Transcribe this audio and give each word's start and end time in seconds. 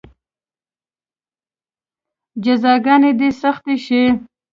جزاګانې 2.43 3.11
دې 3.19 3.29
سختې 3.41 3.75
شي. 3.85 4.03